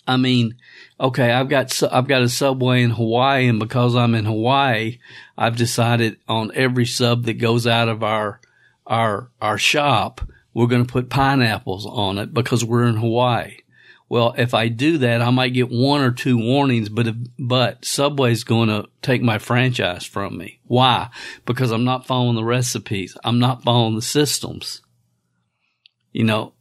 I 0.07 0.17
mean, 0.17 0.57
okay, 0.99 1.31
I've 1.31 1.49
got 1.49 1.81
I've 1.93 2.09
got 2.09 2.23
a 2.23 2.29
subway 2.29 2.83
in 2.83 2.91
Hawaii, 2.91 3.49
and 3.49 3.59
because 3.59 3.95
I'm 3.95 4.15
in 4.15 4.25
Hawaii, 4.25 4.99
I've 5.39 5.57
decided 5.57 6.17
on 6.29 6.53
every 6.55 6.87
sub 6.87 7.25
that 7.25 7.35
goes 7.35 7.67
out 7.67 7.89
of 7.89 8.03
our 8.03 8.41
our 8.87 9.31
our 9.41 9.59
shop, 9.59 10.21
we're 10.55 10.67
going 10.67 10.85
to 10.85 10.93
put 10.93 11.11
pineapples 11.11 11.87
on 11.87 12.19
it 12.19 12.35
because 12.35 12.65
we're 12.65 12.87
in 12.87 12.97
Hawaii 12.97 13.57
well, 14.13 14.35
if 14.37 14.53
I 14.53 14.69
do 14.69 14.99
that, 14.99 15.23
I 15.23 15.31
might 15.31 15.55
get 15.55 15.71
one 15.71 16.03
or 16.03 16.11
two 16.11 16.37
warnings, 16.37 16.91
but, 16.91 17.07
if, 17.07 17.17
but 17.39 17.83
Subway's 17.83 18.45
going 18.45 18.69
to 18.69 18.87
take 19.01 19.23
my 19.23 19.39
franchise 19.39 20.05
from 20.05 20.37
me. 20.37 20.61
Why? 20.65 21.09
Because 21.47 21.71
I'm 21.71 21.85
not 21.85 22.07
following 22.07 22.35
the 22.35 22.45
recipes. 22.45 23.17
I'm 23.25 23.39
not 23.39 23.63
following 23.63 23.95
the 23.95 24.03
systems. 24.03 24.83
You 26.13 26.25
know, 26.25 26.53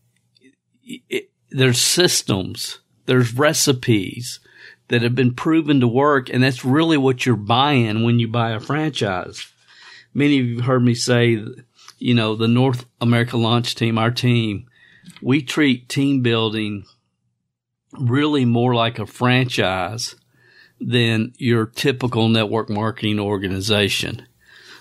it, 0.82 1.30
there's 1.50 1.82
systems, 1.82 2.80
there's 3.12 3.34
recipes 3.34 4.40
that 4.88 5.02
have 5.02 5.16
been 5.16 5.34
proven 5.34 5.82
to 5.82 5.88
work. 5.88 6.30
And 6.30 6.42
that's 6.42 6.64
really 6.64 6.96
what 6.96 7.26
you're 7.26 7.36
buying 7.36 8.06
when 8.06 8.20
you 8.20 8.30
buy 8.30 8.52
a 8.52 8.60
franchise. 8.62 9.52
Many 10.14 10.40
of 10.40 10.46
you 10.46 10.56
have 10.56 10.66
heard 10.66 10.84
me 10.84 10.96
say, 10.96 11.44
you 12.00 12.14
know, 12.14 12.38
the 12.38 12.48
North 12.48 12.86
America 13.02 13.36
launch 13.36 13.76
team, 13.76 13.98
our 13.98 14.12
team, 14.12 14.66
we 15.22 15.42
treat 15.42 15.90
team 15.90 16.22
building 16.22 16.86
really 18.00 18.46
more 18.46 18.74
like 18.74 18.98
a 18.98 19.06
franchise 19.06 20.16
than 20.80 21.34
your 21.38 21.66
typical 21.66 22.30
network 22.30 22.70
marketing 22.70 23.20
organization. 23.20 24.26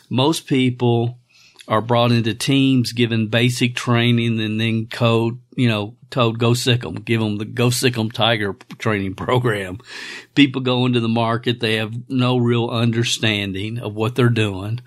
Most 0.09 0.47
people 0.47 1.19
are 1.67 1.81
brought 1.81 2.13
into 2.13 2.35
teams, 2.35 2.93
given 2.93 3.27
basic 3.27 3.75
training, 3.75 4.41
and 4.41 4.61
then 4.61 4.87
code, 4.87 5.41
you 5.61 5.69
know, 5.69 5.95
told 6.11 6.39
go 6.39 6.55
sick 6.55 6.85
'em, 6.85 6.95
give 6.95 7.21
them 7.21 7.37
the 7.39 7.45
go 7.45 7.69
sick 7.71 7.99
'em 7.99 8.11
tiger 8.11 8.57
training 8.79 9.15
program. 9.27 9.79
People 10.35 10.63
go 10.63 10.87
into 10.87 11.01
the 11.01 11.09
market, 11.09 11.61
they 11.61 11.75
have 11.75 11.93
no 12.09 12.37
real 12.39 12.69
understanding 12.69 13.79
of 13.79 13.95
what 13.95 14.15
they're 14.15 14.29
doing. 14.47 14.81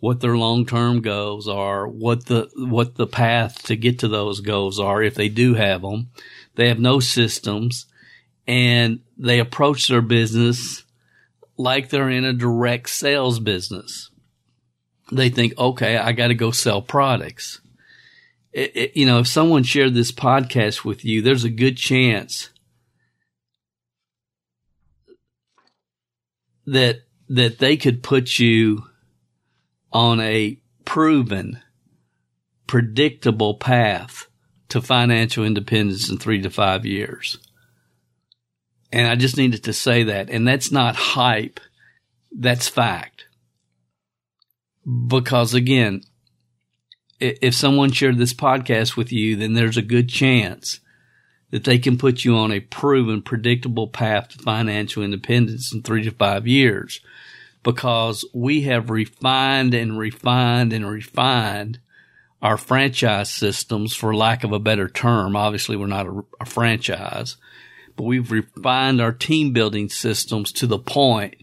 what 0.00 0.20
their 0.20 0.36
long-term 0.36 1.00
goals 1.00 1.48
are, 1.48 1.88
what 1.88 2.26
the, 2.26 2.48
what 2.54 2.94
the 2.94 3.06
path 3.06 3.62
to 3.64 3.74
get 3.74 3.98
to 3.98 4.06
those 4.06 4.40
goals 4.40 4.78
are 4.78 5.02
if 5.02 5.14
they 5.16 5.28
do 5.28 5.54
have 5.54 5.82
them. 5.82 6.08
They 6.54 6.68
have 6.68 6.78
no 6.78 7.00
systems 7.00 7.86
and 8.46 9.00
they 9.16 9.40
approach 9.40 9.88
their 9.88 10.00
business 10.00 10.84
like 11.56 11.88
they're 11.88 12.08
in 12.10 12.24
a 12.24 12.32
direct 12.32 12.88
sales 12.90 13.40
business. 13.40 14.10
They 15.10 15.30
think, 15.30 15.58
okay, 15.58 15.96
I 15.96 16.12
got 16.12 16.28
to 16.28 16.34
go 16.34 16.52
sell 16.52 16.80
products. 16.80 17.60
It, 18.52 18.76
it, 18.76 18.96
you 18.96 19.06
know, 19.06 19.18
if 19.18 19.26
someone 19.26 19.62
shared 19.62 19.94
this 19.94 20.12
podcast 20.12 20.84
with 20.84 21.04
you, 21.04 21.22
there's 21.22 21.44
a 21.44 21.50
good 21.50 21.76
chance 21.76 22.50
that 26.66 27.02
that 27.28 27.58
they 27.58 27.76
could 27.76 28.02
put 28.02 28.38
you 28.38 28.84
on 29.92 30.20
a 30.20 30.58
proven, 30.84 31.60
predictable 32.66 33.54
path 33.54 34.26
to 34.68 34.80
financial 34.80 35.44
independence 35.44 36.08
in 36.08 36.18
three 36.18 36.40
to 36.40 36.50
five 36.50 36.84
years. 36.86 37.38
And 38.90 39.06
I 39.06 39.16
just 39.16 39.36
needed 39.36 39.64
to 39.64 39.72
say 39.72 40.04
that. 40.04 40.30
And 40.30 40.46
that's 40.48 40.72
not 40.72 40.96
hype. 40.96 41.60
That's 42.32 42.68
fact. 42.68 43.26
Because 45.06 45.52
again, 45.52 46.02
if 47.20 47.54
someone 47.54 47.90
shared 47.92 48.18
this 48.18 48.34
podcast 48.34 48.96
with 48.96 49.12
you, 49.12 49.36
then 49.36 49.54
there's 49.54 49.76
a 49.76 49.82
good 49.82 50.08
chance 50.08 50.80
that 51.50 51.64
they 51.64 51.78
can 51.78 51.98
put 51.98 52.24
you 52.24 52.36
on 52.36 52.52
a 52.52 52.60
proven, 52.60 53.22
predictable 53.22 53.88
path 53.88 54.28
to 54.28 54.38
financial 54.38 55.02
independence 55.02 55.72
in 55.72 55.82
three 55.82 56.04
to 56.04 56.10
five 56.10 56.46
years 56.46 57.00
because 57.62 58.24
we 58.34 58.62
have 58.62 58.90
refined 58.90 59.74
and 59.74 59.98
refined 59.98 60.72
and 60.72 60.88
refined 60.88 61.80
our 62.40 62.56
franchise 62.56 63.30
systems 63.30 63.94
for 63.94 64.14
lack 64.14 64.44
of 64.44 64.52
a 64.52 64.58
better 64.58 64.88
term. 64.88 65.34
Obviously, 65.34 65.76
we're 65.76 65.86
not 65.86 66.06
a, 66.06 66.22
a 66.40 66.44
franchise, 66.44 67.36
but 67.96 68.04
we've 68.04 68.30
refined 68.30 69.00
our 69.00 69.12
team 69.12 69.52
building 69.52 69.88
systems 69.88 70.52
to 70.52 70.66
the 70.66 70.78
point 70.78 71.34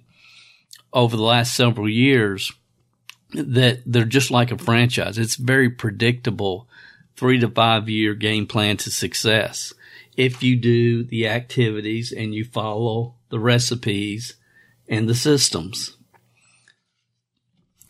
over 0.94 1.17
the 1.17 1.24
last 1.24 1.53
several 1.53 1.89
years 1.89 2.53
that 3.34 3.82
they're 3.86 4.05
just 4.05 4.32
like 4.32 4.51
a 4.51 4.58
franchise. 4.58 5.17
It's 5.17 5.36
very 5.36 5.70
predictable 5.70 6.67
three 7.15 7.39
to 7.39 7.50
five 7.50 7.89
year 7.89 8.13
game 8.13 8.48
plan 8.48 8.77
to 8.77 8.91
success. 8.91 9.74
If 10.15 10.44
you 10.44 10.55
do 10.55 11.03
the 11.03 11.27
activities 11.27 12.12
and 12.12 12.34
you 12.34 12.46
follow 12.46 13.15
the 13.29 13.39
recipes 13.39 14.36
and 14.88 15.10
the 15.10 15.15
systems, 15.15 15.98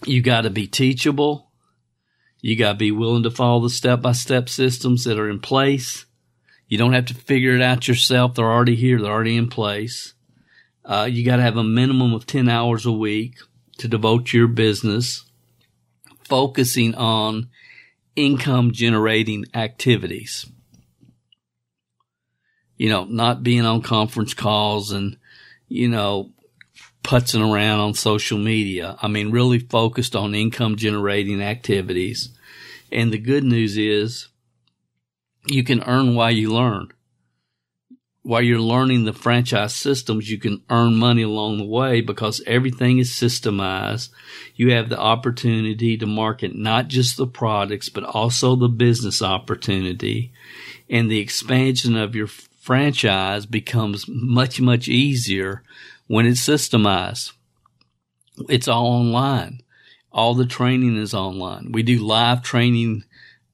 you 0.05 0.21
got 0.21 0.41
to 0.41 0.49
be 0.49 0.67
teachable. 0.67 1.51
You 2.41 2.55
got 2.55 2.73
to 2.73 2.77
be 2.77 2.91
willing 2.91 3.23
to 3.23 3.31
follow 3.31 3.61
the 3.61 3.69
step 3.69 4.01
by 4.01 4.11
step 4.11 4.49
systems 4.49 5.03
that 5.03 5.19
are 5.19 5.29
in 5.29 5.39
place. 5.39 6.05
You 6.67 6.77
don't 6.77 6.93
have 6.93 7.05
to 7.05 7.13
figure 7.13 7.55
it 7.55 7.61
out 7.61 7.87
yourself. 7.87 8.35
They're 8.35 8.45
already 8.51 8.75
here. 8.75 8.99
They're 8.99 9.11
already 9.11 9.37
in 9.37 9.49
place. 9.49 10.13
Uh, 10.83 11.07
you 11.09 11.25
got 11.25 11.37
to 11.37 11.41
have 11.41 11.57
a 11.57 11.63
minimum 11.63 12.13
of 12.13 12.27
10 12.27 12.47
hours 12.49 12.85
a 12.85 12.91
week 12.91 13.37
to 13.77 13.87
devote 13.87 14.33
your 14.33 14.47
business, 14.47 15.25
focusing 16.23 16.95
on 16.95 17.49
income 18.15 18.71
generating 18.71 19.45
activities. 19.53 20.45
You 22.77 22.89
know, 22.89 23.05
not 23.05 23.43
being 23.43 23.65
on 23.65 23.81
conference 23.81 24.33
calls 24.33 24.91
and, 24.91 25.17
you 25.67 25.87
know, 25.87 26.31
putzing 27.03 27.41
around 27.41 27.79
on 27.79 27.93
social 27.93 28.37
media. 28.37 28.97
I 29.01 29.07
mean, 29.07 29.31
really 29.31 29.59
focused 29.59 30.15
on 30.15 30.35
income 30.35 30.75
generating 30.75 31.41
activities. 31.41 32.29
And 32.91 33.11
the 33.13 33.17
good 33.17 33.43
news 33.43 33.77
is 33.77 34.27
you 35.45 35.63
can 35.63 35.83
earn 35.83 36.15
while 36.15 36.31
you 36.31 36.51
learn. 36.53 36.91
While 38.25 38.41
you're 38.41 38.59
learning 38.59 39.05
the 39.05 39.13
franchise 39.13 39.75
systems, 39.75 40.31
you 40.31 40.39
can 40.39 40.63
earn 40.71 40.95
money 40.95 41.21
along 41.21 41.59
the 41.59 41.65
way 41.65 42.01
because 42.01 42.41
everything 42.47 42.97
is 42.97 43.11
systemized. 43.11 44.09
You 44.55 44.71
have 44.71 44.89
the 44.89 44.97
opportunity 44.97 45.95
to 45.95 46.07
market 46.07 46.55
not 46.55 46.87
just 46.87 47.17
the 47.17 47.27
products, 47.27 47.87
but 47.89 48.03
also 48.03 48.55
the 48.55 48.67
business 48.67 49.21
opportunity. 49.21 50.33
And 50.89 51.11
the 51.11 51.19
expansion 51.19 51.95
of 51.95 52.15
your 52.15 52.25
franchise 52.25 53.45
becomes 53.45 54.05
much, 54.07 54.59
much 54.59 54.87
easier 54.87 55.61
when 56.07 56.25
it's 56.25 56.41
systemized. 56.41 57.31
It's 58.49 58.67
all 58.67 58.87
online. 58.87 59.61
All 60.11 60.33
the 60.33 60.47
training 60.47 60.97
is 60.97 61.13
online. 61.13 61.71
We 61.73 61.83
do 61.83 62.03
live 62.03 62.41
training 62.41 63.03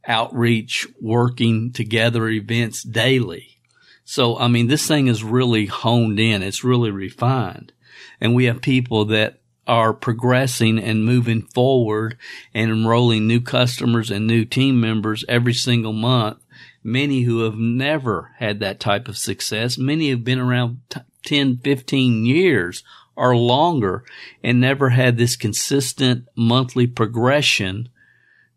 outreach, 0.07 0.88
working 1.01 1.73
together 1.73 2.29
events 2.29 2.84
daily. 2.84 3.57
So, 4.03 4.37
I 4.37 4.47
mean, 4.47 4.67
this 4.67 4.87
thing 4.87 5.07
is 5.07 5.23
really 5.23 5.67
honed 5.67 6.19
in. 6.19 6.43
It's 6.43 6.63
really 6.63 6.91
refined. 6.91 7.71
And 8.19 8.35
we 8.35 8.45
have 8.45 8.61
people 8.61 9.05
that 9.05 9.39
are 9.67 9.93
progressing 9.93 10.79
and 10.79 11.05
moving 11.05 11.43
forward 11.43 12.17
and 12.53 12.71
enrolling 12.71 13.27
new 13.27 13.39
customers 13.39 14.09
and 14.09 14.25
new 14.27 14.43
team 14.43 14.81
members 14.81 15.23
every 15.29 15.53
single 15.53 15.93
month. 15.93 16.39
Many 16.83 17.21
who 17.21 17.41
have 17.41 17.55
never 17.55 18.31
had 18.37 18.59
that 18.59 18.79
type 18.79 19.07
of 19.07 19.17
success. 19.17 19.77
Many 19.77 20.09
have 20.09 20.23
been 20.23 20.39
around 20.39 20.81
t- 20.89 21.01
10, 21.25 21.57
15 21.57 22.25
years 22.25 22.83
or 23.15 23.35
longer 23.35 24.03
and 24.43 24.59
never 24.59 24.89
had 24.89 25.17
this 25.17 25.35
consistent 25.35 26.27
monthly 26.35 26.87
progression 26.87 27.89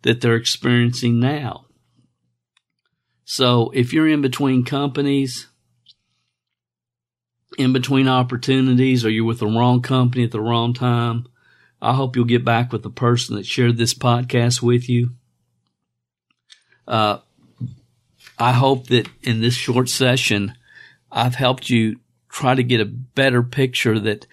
that 0.03 0.21
they're 0.21 0.37
experiencing 0.37 1.21
now. 1.21 1.64
So 3.25 3.71
if 3.75 3.93
you're 3.93 4.09
in 4.09 4.21
between 4.21 4.65
companies, 4.65 5.49
in 7.57 7.73
between 7.73 8.09
opportunities, 8.09 9.05
or 9.05 9.11
you're 9.11 9.25
with 9.25 9.39
the 9.39 9.47
wrong 9.47 9.81
company 9.81 10.25
at 10.25 10.31
the 10.31 10.41
wrong 10.41 10.75
time, 10.75 11.27
I 11.81 11.95
hope 11.95 12.17
you'll 12.17 12.25
get 12.25 12.45
back 12.45 12.73
with 12.73 12.83
the 12.83 12.91
person 12.91 13.37
that 13.37 13.47
shared 13.47 13.77
this 13.77 13.95
podcast 13.95 14.63
with 14.63 14.89
you. 14.89 15.11
Uh, 16.87 17.19
I 18.39 18.53
hope 18.53 18.89
that 18.89 19.09
in 19.23 19.41
this 19.41 19.55
short 19.55 19.89
session, 19.89 20.55
I've 21.11 21.37
helped 21.37 21.71
you 21.71 22.01
try 22.29 22.55
to 22.55 22.63
get 22.63 22.81
a 22.81 22.87
better 22.87 23.43
picture 23.43 23.99
that, 24.01 24.27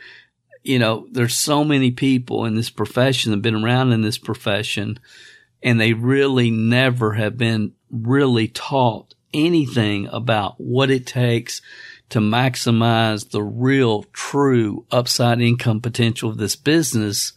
you 0.63 0.80
know, 0.80 1.08
there's 1.12 1.38
so 1.38 1.63
many 1.63 1.91
people 1.91 2.45
in 2.45 2.56
this 2.56 2.69
profession 2.69 3.32
that 3.32 3.38
have 3.38 3.43
been 3.43 3.63
around 3.63 3.91
in 3.91 4.01
this 4.01 4.17
profession 4.17 4.99
and 5.62 5.80
they 5.80 5.93
really 5.93 6.49
never 6.49 7.13
have 7.13 7.38
been 7.38 7.73
really 7.91 8.47
taught 8.47 9.13
anything 9.34 10.08
about 10.08 10.60
what 10.60 10.89
it 10.89 11.06
takes 11.06 11.62
to 12.10 12.19
maximize 12.19 13.30
the 13.30 13.43
real 13.43 14.04
true 14.12 14.86
upside 14.91 15.39
income 15.39 15.80
potential 15.80 16.30
of 16.30 16.38
this 16.38 16.56
business, 16.56 17.34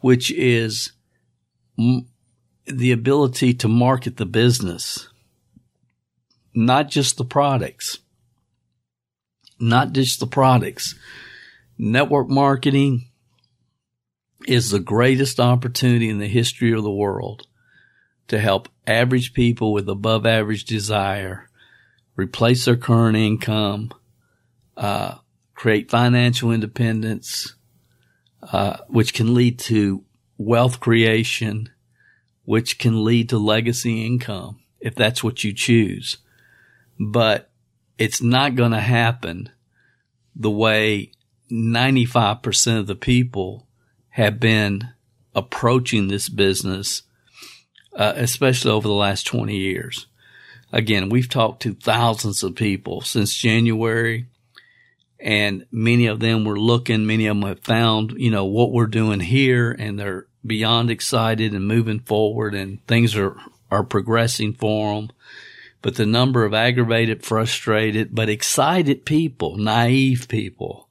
which 0.00 0.30
is 0.30 0.92
m- 1.78 2.06
the 2.66 2.92
ability 2.92 3.52
to 3.54 3.68
market 3.68 4.16
the 4.16 4.26
business, 4.26 5.08
not 6.54 6.88
just 6.88 7.16
the 7.16 7.24
products, 7.24 7.98
not 9.58 9.92
just 9.92 10.20
the 10.20 10.26
products. 10.26 10.94
Network 11.76 12.28
marketing 12.28 13.06
is 14.46 14.70
the 14.70 14.80
greatest 14.80 15.40
opportunity 15.40 16.08
in 16.08 16.18
the 16.18 16.28
history 16.28 16.72
of 16.72 16.82
the 16.82 16.90
world 16.90 17.46
to 18.28 18.38
help 18.38 18.68
average 18.86 19.32
people 19.32 19.72
with 19.72 19.88
above 19.88 20.26
average 20.26 20.64
desire 20.64 21.48
replace 22.16 22.64
their 22.64 22.76
current 22.76 23.16
income, 23.16 23.90
uh, 24.76 25.16
create 25.54 25.90
financial 25.90 26.50
independence, 26.50 27.54
uh, 28.42 28.78
which 28.88 29.14
can 29.14 29.34
lead 29.34 29.58
to 29.58 30.04
wealth 30.36 30.80
creation, 30.80 31.70
which 32.44 32.78
can 32.78 33.04
lead 33.04 33.28
to 33.28 33.38
legacy 33.38 34.04
income 34.04 34.60
if 34.80 34.94
that's 34.94 35.22
what 35.22 35.44
you 35.44 35.52
choose. 35.52 36.18
But 36.98 37.50
it's 37.98 38.20
not 38.20 38.56
going 38.56 38.72
to 38.72 38.80
happen 38.80 39.50
the 40.34 40.50
way 40.50 41.12
95% 41.50 42.78
of 42.78 42.86
the 42.86 42.96
people 42.96 43.68
have 44.10 44.40
been 44.40 44.88
approaching 45.34 46.08
this 46.08 46.28
business 46.28 47.02
uh, 47.94 48.14
especially 48.16 48.70
over 48.70 48.88
the 48.88 48.94
last 48.94 49.26
20 49.26 49.56
years. 49.56 50.06
Again, 50.72 51.10
we've 51.10 51.28
talked 51.28 51.62
to 51.62 51.74
thousands 51.74 52.42
of 52.42 52.54
people 52.54 53.02
since 53.02 53.34
January 53.34 54.26
and 55.20 55.66
many 55.70 56.06
of 56.06 56.20
them 56.20 56.44
were 56.44 56.58
looking, 56.58 57.06
many 57.06 57.26
of 57.26 57.36
them 57.36 57.48
have 57.48 57.60
found, 57.60 58.12
you 58.16 58.30
know, 58.30 58.44
what 58.44 58.72
we're 58.72 58.86
doing 58.86 59.20
here 59.20 59.70
and 59.70 59.98
they're 59.98 60.26
beyond 60.44 60.90
excited 60.90 61.52
and 61.52 61.68
moving 61.68 62.00
forward 62.00 62.54
and 62.54 62.84
things 62.86 63.14
are, 63.14 63.36
are 63.70 63.84
progressing 63.84 64.54
for 64.54 64.94
them. 64.94 65.10
But 65.82 65.96
the 65.96 66.06
number 66.06 66.44
of 66.44 66.54
aggravated, 66.54 67.24
frustrated, 67.24 68.14
but 68.14 68.28
excited 68.28 69.04
people, 69.04 69.56
naive 69.56 70.26
people 70.28 70.88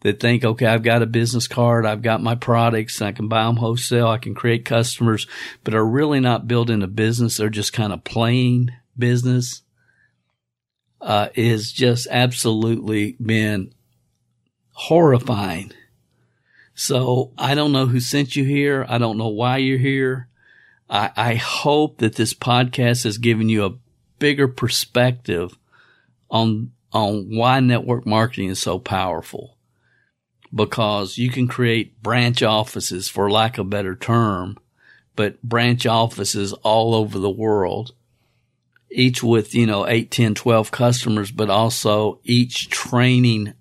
that 0.00 0.20
think, 0.20 0.44
okay, 0.44 0.66
I've 0.66 0.82
got 0.82 1.02
a 1.02 1.06
business 1.06 1.48
card, 1.48 1.84
I've 1.84 2.02
got 2.02 2.22
my 2.22 2.34
products, 2.34 3.02
I 3.02 3.12
can 3.12 3.28
buy 3.28 3.44
them 3.44 3.56
wholesale, 3.56 4.08
I 4.08 4.18
can 4.18 4.34
create 4.34 4.64
customers, 4.64 5.26
but 5.64 5.74
are 5.74 5.84
really 5.84 6.20
not 6.20 6.48
building 6.48 6.82
a 6.82 6.86
business. 6.86 7.36
They're 7.36 7.48
just 7.48 7.72
kind 7.72 7.92
of 7.92 8.04
playing 8.04 8.70
business. 8.96 9.62
Uh, 11.00 11.28
is 11.36 11.70
just 11.70 12.08
absolutely 12.10 13.16
been 13.24 13.72
horrifying. 14.72 15.72
So 16.74 17.32
I 17.38 17.54
don't 17.54 17.70
know 17.70 17.86
who 17.86 18.00
sent 18.00 18.34
you 18.34 18.44
here. 18.44 18.84
I 18.88 18.98
don't 18.98 19.16
know 19.16 19.28
why 19.28 19.58
you're 19.58 19.78
here. 19.78 20.28
I, 20.88 21.10
I 21.16 21.34
hope 21.34 21.98
that 21.98 22.16
this 22.16 22.34
podcast 22.34 23.04
has 23.04 23.18
given 23.18 23.48
you 23.48 23.64
a 23.64 23.76
bigger 24.18 24.48
perspective 24.48 25.56
on 26.30 26.72
on 26.92 27.36
why 27.36 27.60
network 27.60 28.06
marketing 28.06 28.48
is 28.48 28.58
so 28.58 28.78
powerful 28.78 29.57
because 30.54 31.18
you 31.18 31.30
can 31.30 31.48
create 31.48 32.02
branch 32.02 32.42
offices 32.42 33.08
for 33.08 33.30
lack 33.30 33.58
of 33.58 33.66
a 33.66 33.70
better 33.70 33.94
term, 33.94 34.58
but 35.16 35.42
branch 35.42 35.86
offices 35.86 36.52
all 36.52 36.94
over 36.94 37.18
the 37.18 37.30
world, 37.30 37.92
each 38.90 39.22
with, 39.22 39.54
you 39.54 39.66
know, 39.66 39.86
8, 39.86 40.10
10, 40.10 40.34
12 40.34 40.70
customers, 40.70 41.30
but 41.30 41.50
also 41.50 42.20
each 42.24 42.70
training 42.70 43.54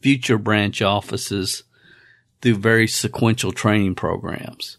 future 0.00 0.38
branch 0.38 0.82
offices 0.82 1.62
through 2.42 2.56
very 2.56 2.86
sequential 2.86 3.52
training 3.52 3.94
programs. 3.94 4.76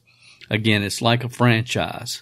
Again, 0.49 0.83
it's 0.83 1.01
like 1.01 1.23
a 1.23 1.29
franchise, 1.29 2.21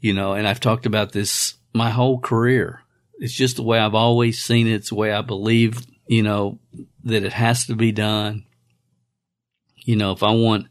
you 0.00 0.12
know, 0.12 0.34
and 0.34 0.46
I've 0.46 0.60
talked 0.60 0.86
about 0.86 1.12
this 1.12 1.54
my 1.72 1.90
whole 1.90 2.20
career. 2.20 2.82
It's 3.18 3.34
just 3.34 3.56
the 3.56 3.62
way 3.62 3.78
I've 3.78 3.94
always 3.94 4.42
seen 4.42 4.68
it. 4.68 4.74
It's 4.74 4.90
the 4.90 4.94
way 4.94 5.12
I 5.12 5.22
believe, 5.22 5.84
you 6.06 6.22
know, 6.22 6.60
that 7.06 7.24
it 7.24 7.32
has 7.32 7.66
to 7.66 7.74
be 7.74 7.92
done. 7.92 8.44
You 9.84 9.96
know, 9.96 10.12
if 10.12 10.22
I 10.22 10.32
want 10.32 10.66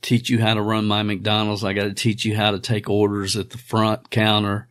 teach 0.00 0.30
you 0.30 0.40
how 0.40 0.54
to 0.54 0.62
run 0.62 0.86
my 0.86 1.02
McDonald's, 1.02 1.64
I 1.64 1.72
got 1.72 1.84
to 1.84 1.94
teach 1.94 2.24
you 2.24 2.36
how 2.36 2.52
to 2.52 2.60
take 2.60 2.88
orders 2.88 3.36
at 3.36 3.50
the 3.50 3.58
front 3.58 4.10
counter. 4.10 4.68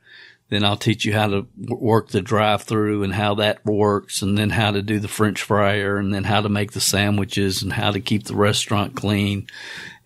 Then 0.49 0.63
I'll 0.63 0.77
teach 0.77 1.03
you 1.03 1.12
how 1.12 1.27
to 1.27 1.47
work 1.58 2.10
the 2.10 2.21
drive 2.21 2.62
through 2.62 3.03
and 3.03 3.13
how 3.13 3.36
that 3.36 3.65
works 3.65 4.21
and 4.21 4.38
then 4.38 4.51
how 4.51 4.71
to 4.71 4.81
do 4.81 4.99
the 4.99 5.08
French 5.08 5.41
fryer 5.41 5.97
and 5.97 6.13
then 6.13 6.23
how 6.23 6.39
to 6.39 6.49
make 6.49 6.71
the 6.71 6.79
sandwiches 6.79 7.62
and 7.62 7.73
how 7.73 7.91
to 7.91 7.99
keep 7.99 8.23
the 8.23 8.36
restaurant 8.36 8.95
clean 8.95 9.47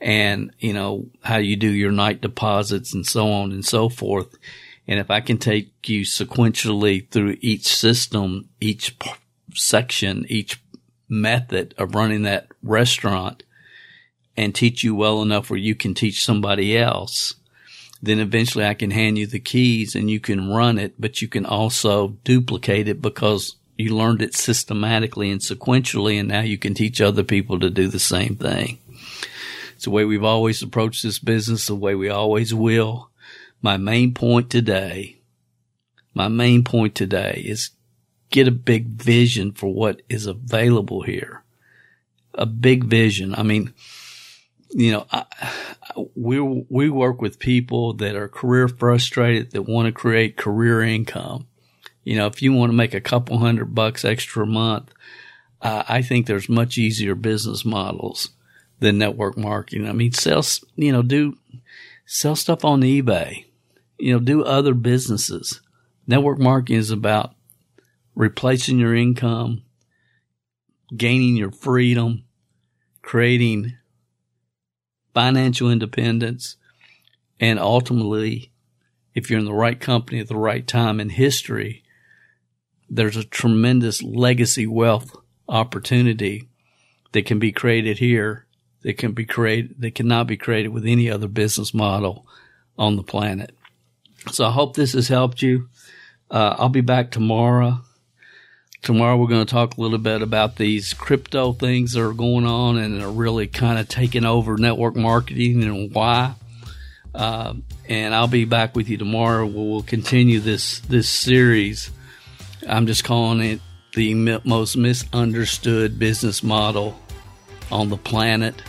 and, 0.01 0.51
you 0.57 0.73
know, 0.73 1.07
how 1.21 1.37
you 1.37 1.55
do 1.55 1.69
your 1.69 1.91
night 1.91 2.21
deposits 2.21 2.93
and 2.93 3.05
so 3.05 3.29
on 3.29 3.51
and 3.51 3.65
so 3.65 3.89
forth. 3.89 4.35
And 4.87 4.97
if 4.99 5.11
I 5.11 5.19
can 5.19 5.37
take 5.37 5.87
you 5.87 6.01
sequentially 6.01 7.07
through 7.11 7.37
each 7.41 7.67
system, 7.67 8.49
each 8.59 8.97
section, 9.53 10.25
each 10.29 10.59
method 11.09 11.73
of 11.77 11.95
running 11.95 12.21
that 12.23 12.47
restaurant 12.63 13.43
and 14.37 14.55
teach 14.55 14.83
you 14.83 14.95
well 14.95 15.21
enough 15.21 15.49
where 15.49 15.59
you 15.59 15.75
can 15.75 15.93
teach 15.93 16.23
somebody 16.23 16.77
else, 16.77 17.35
then 18.01 18.19
eventually 18.19 18.65
I 18.65 18.75
can 18.75 18.91
hand 18.91 19.17
you 19.17 19.27
the 19.27 19.39
keys 19.39 19.95
and 19.95 20.09
you 20.09 20.19
can 20.19 20.49
run 20.49 20.77
it, 20.77 20.93
but 20.97 21.21
you 21.21 21.27
can 21.27 21.45
also 21.45 22.09
duplicate 22.23 22.87
it 22.87 23.01
because 23.01 23.55
you 23.75 23.95
learned 23.95 24.21
it 24.21 24.35
systematically 24.35 25.29
and 25.31 25.41
sequentially 25.41 26.19
and 26.19 26.29
now 26.29 26.41
you 26.41 26.57
can 26.57 26.73
teach 26.73 27.01
other 27.01 27.23
people 27.23 27.59
to 27.59 27.69
do 27.69 27.87
the 27.87 27.99
same 27.99 28.35
thing. 28.35 28.77
It's 29.75 29.85
the 29.85 29.91
way 29.91 30.05
we've 30.05 30.23
always 30.23 30.61
approached 30.61 31.03
this 31.03 31.19
business, 31.19 31.67
the 31.67 31.75
way 31.75 31.95
we 31.95 32.09
always 32.09 32.53
will 32.53 33.09
my 33.61 33.77
main 33.77 34.13
point 34.13 34.49
today, 34.49 35.17
my 36.13 36.27
main 36.27 36.63
point 36.63 36.95
today 36.95 37.43
is 37.45 37.71
get 38.29 38.47
a 38.47 38.51
big 38.51 38.87
vision 38.87 39.51
for 39.51 39.73
what 39.73 40.01
is 40.09 40.25
available 40.25 41.01
here. 41.01 41.43
A 42.33 42.45
big 42.45 42.85
vision. 42.85 43.33
I 43.35 43.43
mean, 43.43 43.73
you 44.71 44.91
know, 44.91 45.07
I, 45.11 45.25
we, 46.15 46.39
we 46.39 46.89
work 46.89 47.21
with 47.21 47.39
people 47.39 47.93
that 47.93 48.15
are 48.15 48.27
career 48.27 48.67
frustrated 48.67 49.51
that 49.51 49.63
want 49.63 49.87
to 49.87 49.91
create 49.91 50.37
career 50.37 50.81
income. 50.81 51.47
You 52.03 52.17
know, 52.17 52.27
if 52.27 52.41
you 52.41 52.53
want 52.53 52.71
to 52.71 52.75
make 52.75 52.93
a 52.93 53.01
couple 53.01 53.39
hundred 53.39 53.73
bucks 53.75 54.05
extra 54.05 54.43
a 54.43 54.47
month, 54.47 54.91
uh, 55.61 55.83
I 55.87 56.01
think 56.01 56.25
there's 56.25 56.47
much 56.47 56.77
easier 56.77 57.15
business 57.15 57.65
models 57.65 58.29
than 58.79 58.97
network 58.97 59.37
marketing. 59.37 59.87
I 59.87 59.91
mean, 59.91 60.13
sell, 60.13 60.43
you 60.75 60.91
know, 60.91 61.01
do 61.01 61.37
sell 62.05 62.35
stuff 62.35 62.63
on 62.63 62.81
eBay 62.81 63.45
you 63.99 64.13
know, 64.13 64.19
do 64.19 64.43
other 64.43 64.73
businesses. 64.73 65.61
Network 66.07 66.39
marketing 66.39 66.77
is 66.77 66.89
about 66.89 67.35
replacing 68.19 68.77
your 68.77 68.93
income, 68.93 69.63
gaining 70.95 71.37
your 71.37 71.51
freedom, 71.51 72.25
creating 73.01 73.73
financial 75.13 75.71
independence, 75.71 76.57
and 77.39 77.57
ultimately, 77.57 78.51
if 79.15 79.29
you're 79.29 79.39
in 79.39 79.45
the 79.45 79.53
right 79.53 79.79
company 79.79 80.19
at 80.19 80.27
the 80.27 80.35
right 80.35 80.67
time 80.67 80.99
in 80.99 81.07
history, 81.07 81.81
there's 82.89 83.15
a 83.15 83.23
tremendous 83.23 84.03
legacy 84.03 84.67
wealth 84.67 85.15
opportunity 85.47 86.49
that 87.13 87.25
can 87.25 87.39
be 87.39 87.53
created 87.53 87.99
here 87.99 88.45
that 88.81 88.97
can 88.97 89.13
be 89.13 89.25
created 89.25 89.75
that 89.79 89.95
cannot 89.95 90.27
be 90.27 90.35
created 90.35 90.69
with 90.69 90.85
any 90.85 91.09
other 91.09 91.29
business 91.29 91.73
model 91.73 92.27
on 92.77 92.97
the 92.97 93.03
planet. 93.03 93.55
So 94.29 94.43
I 94.43 94.51
hope 94.51 94.75
this 94.75 94.91
has 94.91 95.07
helped 95.07 95.41
you. 95.41 95.69
Uh, 96.29 96.55
I'll 96.57 96.67
be 96.67 96.81
back 96.81 97.11
tomorrow. 97.11 97.79
Tomorrow 98.81 99.17
we're 99.17 99.27
going 99.27 99.45
to 99.45 99.51
talk 99.51 99.77
a 99.77 99.81
little 99.81 99.97
bit 99.97 100.21
about 100.21 100.55
these 100.55 100.93
crypto 100.93 101.53
things 101.53 101.93
that 101.93 102.01
are 102.01 102.13
going 102.13 102.45
on 102.45 102.77
and 102.77 103.01
are 103.01 103.11
really 103.11 103.45
kind 103.45 103.77
of 103.77 103.89
taking 103.89 104.25
over 104.25 104.57
network 104.57 104.95
marketing 104.95 105.63
and 105.63 105.93
why. 105.93 106.33
Uh, 107.13 107.55
and 107.87 108.15
I'll 108.15 108.27
be 108.27 108.45
back 108.45 108.75
with 108.75 108.87
you 108.87 108.97
tomorrow. 108.97 109.45
We'll 109.45 109.83
continue 109.83 110.39
this 110.39 110.79
this 110.81 111.09
series. 111.09 111.91
I'm 112.67 112.87
just 112.87 113.03
calling 113.03 113.41
it 113.41 113.61
the 113.93 114.13
most 114.13 114.77
misunderstood 114.77 115.99
business 115.99 116.41
model 116.43 116.99
on 117.71 117.89
the 117.89 117.97
planet. 117.97 118.61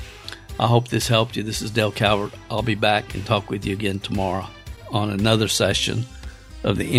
I 0.58 0.66
hope 0.66 0.88
this 0.88 1.08
helped 1.08 1.36
you. 1.36 1.42
This 1.42 1.62
is 1.62 1.70
Dale 1.70 1.92
Calvert. 1.92 2.32
I'll 2.50 2.62
be 2.62 2.74
back 2.74 3.14
and 3.14 3.24
talk 3.24 3.48
with 3.48 3.64
you 3.64 3.74
again 3.74 4.00
tomorrow 4.00 4.48
on 4.90 5.10
another 5.10 5.48
session 5.48 6.04
of 6.64 6.76
the 6.76 6.98